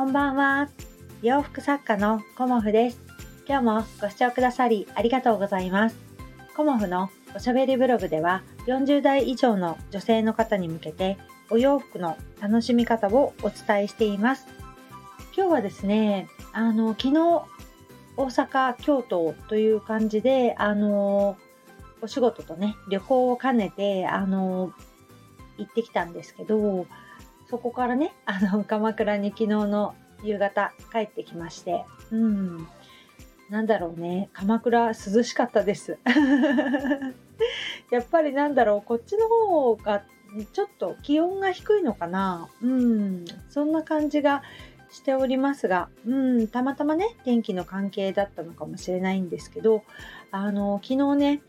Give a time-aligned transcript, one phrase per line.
[0.00, 0.70] こんばんは。
[1.20, 3.02] 洋服作家のコモフです。
[3.46, 5.96] 今日もご視聴くださりありがとうございます。
[6.56, 11.18] コモフのおしゃべりブログでは40代以上の女性の方に向けて
[11.50, 14.46] お洋服の楽しみ方をお伝えしています。
[15.36, 17.12] 今日はですね、あの、昨日
[18.16, 21.36] 大阪、京都という感じで、あの、
[22.00, 24.72] お仕事とね、旅行を兼ねて、あの、
[25.58, 26.86] 行ってきたんですけど、
[27.50, 32.68] そこからね、あの、 鎌倉に昨日の夕方帰ってきまして、うん。
[33.50, 35.98] なんだろうね、鎌倉涼しかったです。
[37.90, 40.04] やっぱりなんだろう、こっちの方が
[40.52, 42.48] ちょっと気温が低いのかな。
[42.62, 44.42] うん、そんな感じが
[44.88, 49.82] しておりますが、うん、たまたまね、天気の関係だったのかもしれないんですけど、
[50.30, 51.42] あの、昨日ね、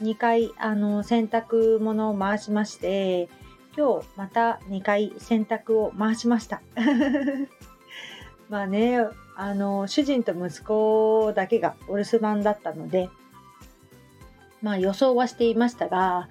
[0.00, 3.28] 2回、あの、洗濯物を回しまして、
[3.76, 6.60] 今日また2回洗濯を回しました。
[8.50, 8.98] まあね、
[9.34, 13.08] あの、主人と息子だけがお留守番だったので、
[14.60, 16.28] まあ予想はしていましたが、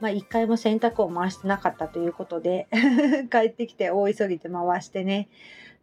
[0.00, 2.66] まあ一回も洗濯を回してなかったということで
[3.30, 5.28] 帰ってきて大急ぎで回してね、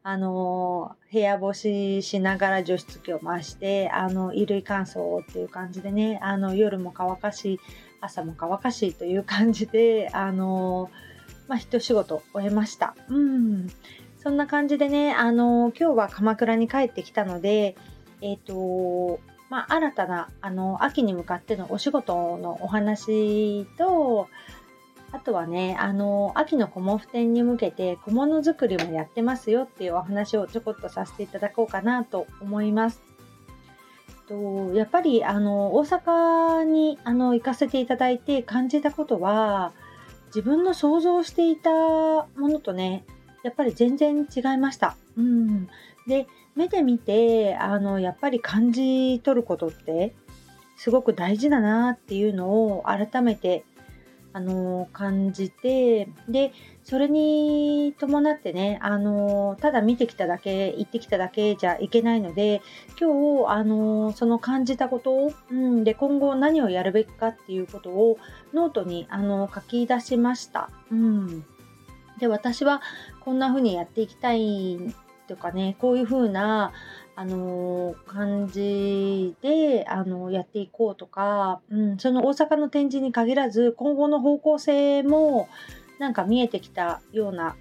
[0.03, 7.59] あの、部屋干ししながら除湿機を回して、あの、衣類乾燥っていう感じでね、あの、夜も乾かし、
[8.02, 10.89] 朝も乾かしいという感じで、あの、
[11.47, 12.95] まあ、一仕事終えました。
[13.09, 13.69] うん。
[14.17, 17.75] そんな感じでね、あの、今日は鎌倉に帰ってきたので、
[18.22, 19.19] えっ、ー、と、
[19.50, 24.28] まあ、新たな、あの、秋に向かってのお仕事のお話と、
[25.11, 33.08] あとはね、あの、秋の小毛布展に向けて小物作りもやってますよっていうお話をちょこっとさせていただこうかなと思います。
[34.30, 39.73] とやっぱりあの大阪にあの行かせていただいて感じたことは
[40.27, 43.03] 自分の想像していたものとね
[43.44, 44.95] やっぱり全然違いました。
[45.17, 45.67] うん、
[46.07, 50.13] で目で見てあのやっぱり感じ取ることって
[50.78, 53.63] すごく大事だなっていうのを改めて
[54.31, 56.53] あの感じてで
[56.84, 62.62] それに伴ってね、あのただ見てきただけ行ってきただけじゃいけないので
[63.00, 68.17] 今日、あのその感じたことを、うん、で今後何をやるべきかっていうことを
[68.53, 70.69] ノートに、あの書き出しました。
[70.91, 71.46] うん、
[72.19, 72.81] で私は
[73.19, 74.79] こんな風にやっていきたい
[75.29, 76.73] とかねこういう風な
[77.16, 85.50] あの感じであのやっていこうとか、うん、その大阪の展示に限らず今後の方向性も
[86.00, 87.56] なんか見えてきたような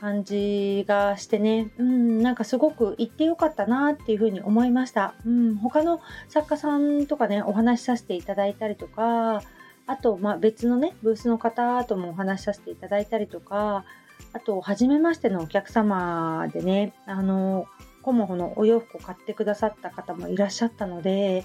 [0.00, 5.14] 感じがしてね、うん、なんかすごく行ってよかったなっていうふうに思いました。
[5.26, 9.42] うん、他の作家さんとかね、お話しさせていただいたりとか、
[9.86, 13.84] あと、まあ、別のね、ブースの方ともお話しさせていただいたりとか、
[14.32, 17.66] あと、初めましてのお客様でね、あの、
[18.02, 21.44] コモホのお洋服を買ってくださった方もいらっしゃったので、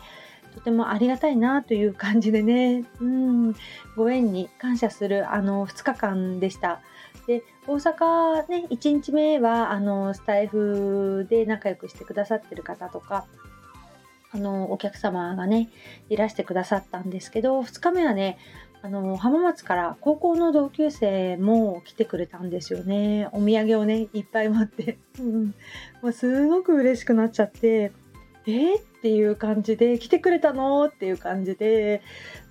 [0.54, 3.56] とてもありがたいなという感じでね、うん、
[3.98, 6.82] ご縁に感謝するあの2日間でした。
[7.28, 13.26] で、大阪ね、1日目はあのスタイフで仲良くしてくださってる方とか、
[14.32, 15.70] あのお客様がね、
[16.10, 18.38] いらしてくださったんですけど、2日目はね、
[18.86, 23.28] あの浜松から高校の同級生も来てくれたんですよね。
[23.32, 25.00] お土産をね、いっぱい持って。
[26.04, 27.92] もうすごく嬉しくなっちゃって、
[28.46, 32.04] えー、っていう感じで来てくれたのっていう感じで、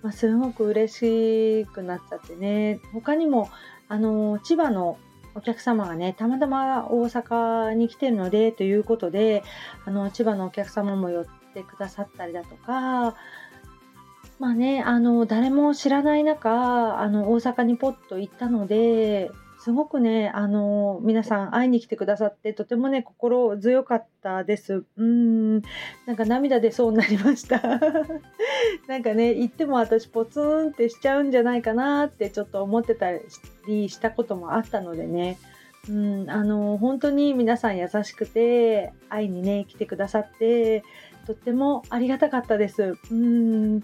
[0.02, 3.48] まあ、すごく嬉しくなっちゃってね他にも
[3.86, 4.98] あの千葉の
[5.36, 9.44] お客様がねたまたま大阪に来てるのでということで
[9.84, 13.14] あの千葉のお客様も寄ってくださったりだとか
[14.38, 19.30] まあねあの誰も知らない中あの大阪にポッと行ったので
[19.64, 24.84] すごくね、あの、皆さん会いに来てくださって、とてもね、心強かったです。
[24.98, 25.62] うん、
[26.04, 27.62] なんか涙出そうになりました。
[28.86, 33.10] なんかね、行っても私ポツンってしちゃうんじゃないかなってちょっと思ってた
[33.66, 35.38] りしたこともあったのでね、
[35.88, 40.82] うん、あの、本当に皆さん優しくて、会いにね、来てくださって、
[41.26, 42.96] とってもありがたかったです。
[43.10, 43.80] うん、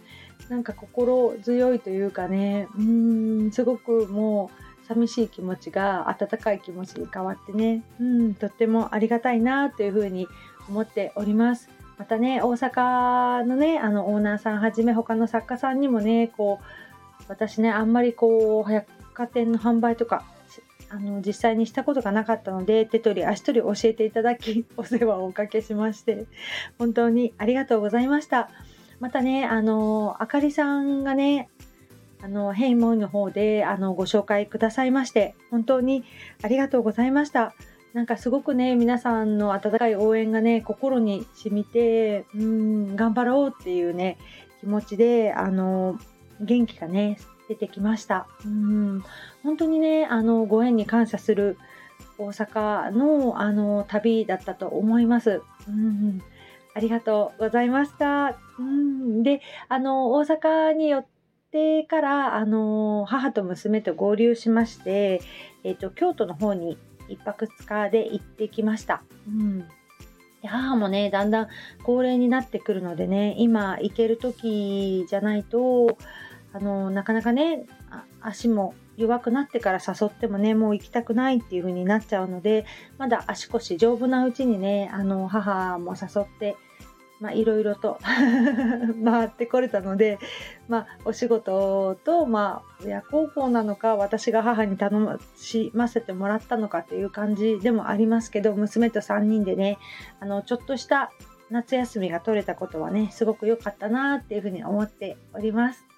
[0.48, 10.26] なんか心強いというかね、うん、すごくもう、寂しい気持ちが温かい気持ちに変わってね、うん、とってもありがたいなというふうに
[10.68, 11.68] 思っております。
[11.96, 20.24] またね、大阪のね、あのオーナーさんはじめ他の作家さんにもね、こう、私ね、あんまりこう、百貨店の販売とか、
[20.90, 26.26] あの実際にしたことがなかったので手取り足取り教えていただき お世話をおかけしまして
[26.78, 28.50] 本当にありがとうございました
[28.98, 31.48] またねあのあかりさんがね
[32.22, 36.04] あの、ヘイモイの方で、あの、ご紹介くださいまして、本当に
[36.42, 37.54] ありがとうございました。
[37.92, 44.16] なんかすごくね皆さんの温かい応援がね心に染みてうん頑張ろうっていうね
[44.60, 45.98] 気持ちであの
[46.40, 47.18] 元気がね
[47.50, 49.04] 出てきましたうん
[49.42, 51.58] 本当にねあのご縁に感謝する
[52.16, 55.42] 大阪のあの旅だったと思います。
[55.68, 56.22] うん
[56.72, 58.38] ありがとうございました。
[58.58, 61.06] うん、で、あの、大阪によっ
[61.50, 65.20] てから、あの、母と娘と合流しまして、
[65.64, 69.02] えっ、と、京都の方に1泊2日で行ってきました。
[69.26, 69.68] うん。
[70.44, 71.48] 母もね、だんだん
[71.82, 75.98] 高齢になってくるのでね、今行ける時じゃないと、
[76.52, 77.66] あの、なかなかね、
[78.20, 82.66] 足も弱くなってから誘ってもねもう行きたくないっていう風になっちゃうので
[82.98, 86.56] まだ足腰丈夫なうちにねあの母も誘って
[87.34, 87.98] いろいろと
[89.04, 90.18] 回ってこれたので
[90.68, 99.78] まあお仕事とまあ親孝行なのか私が母に頼しませてもらったのかっていう感じでもありますけど娘と3人でね
[100.18, 101.10] あのちょっとした
[101.50, 105.89] 夏休みが取れたことはねすごく良かったなっていうふうに思っております。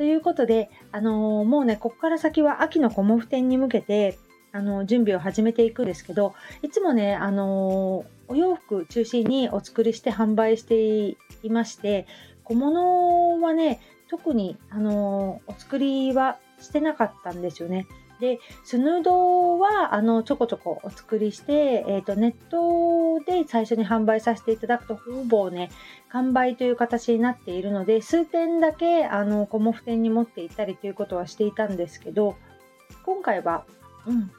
[0.00, 4.18] ということで、あのー、もうね、ここから先は秋のコモフ展に向けて、
[4.50, 6.32] あのー、準備を始めていくんですけど、
[6.62, 12.06] いつもね、あのー、お洋服中心にお作りして販売していまして、
[12.44, 17.86] 小物はね、特に、あのお作りはしてなかったんですよね。
[18.20, 25.70] で、スヌードはあのちょこちょこお作りして、えーと、ネットで最初に販売させていただくとほぼね
[26.10, 32.36] 完売という形になっているので数点だけあのコモフ店に持って行ったりということはしていたんですけど
[33.04, 33.64] 今回は、
[34.06, 34.30] うん、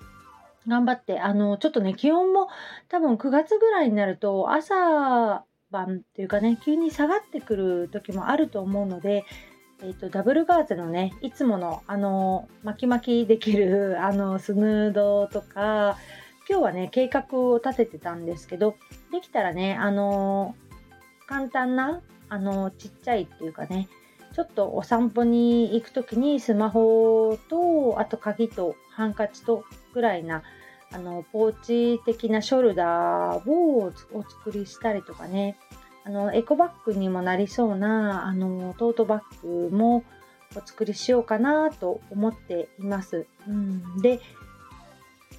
[0.67, 2.47] 頑張ってあのちょっとね気温も
[2.89, 9.25] 多分9月ぐらいになると朝晩というかね急に下がってくる時もあると思うので
[9.83, 15.97] えーと、ダブルガーゼのねいつものあの巻き巻きできる あのスヌードとか
[16.47, 18.75] 今日はね計画を立ててたんですけど
[19.11, 20.55] できたらねあの
[21.25, 23.89] 簡単なあのちっちゃいっていうかね
[24.33, 30.43] ちょっとお散歩に行く時にスマホとあと鍵とハンカチとぐらいな
[30.93, 31.55] あのポー
[31.97, 35.57] チ的なショルダーをお作りしたりとかね
[36.03, 40.03] あのエコバッグにもなりそうなあのトートバッグも
[40.55, 43.25] お作りしようかなと思っています。
[43.47, 44.19] うん、で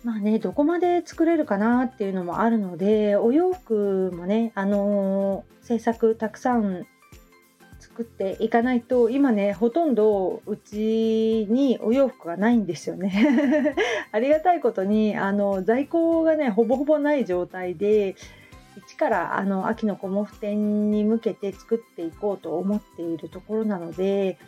[0.04, 6.86] まあねどこまで作れるかなっていうのもあるのでお洋服もねあの、制作たくさん
[7.78, 13.74] 作っていかないと今ねほとんどうちにお洋服がないんですよね
[14.12, 18.14] ありがたいことにあの在庫がねほぼほぼない状態で
[18.76, 24.38] 一からあの秋のコモフ展に向けて作っていこうと思っているところなので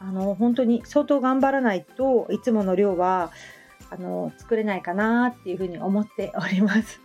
[0.00, 3.30] あの本当に相当頑張らないといつもの量は
[3.92, 7.00] あの作れないかなっていうふうに思っております。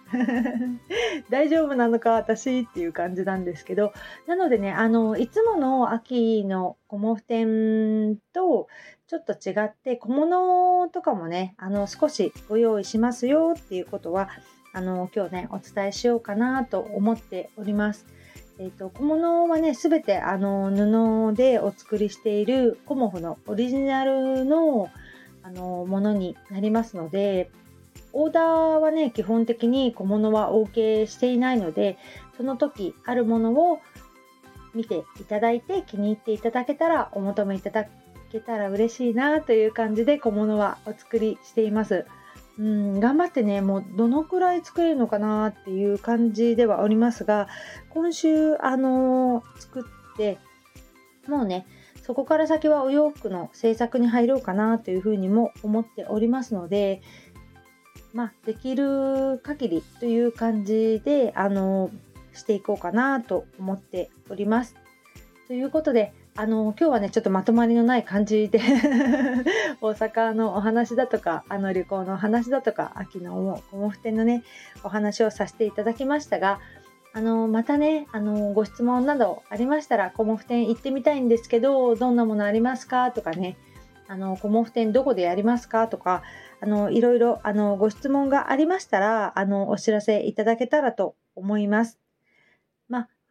[1.31, 3.92] 大丈夫なのか私っていう感じなんですけど
[4.27, 8.68] なのでねあのいつもの秋のコモフ展と
[9.07, 14.30] ちょっと違って小物とかもねあの少しご用意しますよっていうことは
[14.75, 18.06] あの今日ねお伝えしようかなと思っております。
[18.60, 24.89] えーと、小物はね全てあの布でお作りしているコモフのオリジナルの
[25.44, 27.51] あのものになりますので
[28.13, 31.98] オーダーはね基本的に小物はお受けしていないので
[32.36, 33.79] その時あるものを
[34.74, 37.86] 見ていただいて気に入っていただけたらお求めいただ
[38.32, 42.05] けたら嬉しいなという感じで小物はお作りしています。
[42.57, 47.47] うん、頑張ってね、もうどのくらい作れるのかなっていう感じではありますが、
[47.89, 50.38] 今週、あのー、作って、
[51.27, 51.67] もうね、
[52.01, 57.01] そこから先はお洋服の制作に入ろうかなというふうにも思っておりますので、
[58.13, 64.75] まあ、できる限りという感じで、あのー、していこうかなと思っております。
[65.47, 68.60] ということで、あの今日はねちょっとまとまりのない感じで
[69.80, 74.44] 大阪のお話だとかあの旅行のお話だとか秋のコモフ展のね
[74.84, 76.60] お話をさせていただきましたが
[77.13, 83.56] あのまたねあのご質問などありましたらコモフ展行ってみたいんですけどどんなものありますかとかね
[84.10, 86.22] あのコモフ展どこでやりますかとか
[86.60, 92.04] あのいろいろあのご質問がありましたらあのお知らせいただけたらと思います。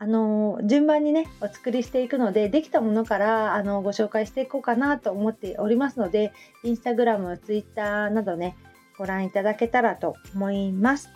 [0.04, 8.54] ああの順番にねお作りしていくのでできたものからあのご紹介していこうかなと思っておりますのでインスタグラム、ツイッターなどね
[8.98, 11.08] ご覧いただけたらと思います。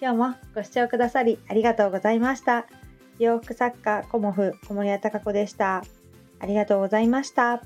[0.00, 2.66] 今日もご視聴くださりありがとうございました。
[3.20, 5.84] 洋服作家コモフ小森屋隆子でした。
[6.40, 7.62] ありがとうございました。